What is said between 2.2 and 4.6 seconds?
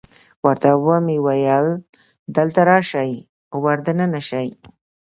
دلته راشئ، ور دننه شئ.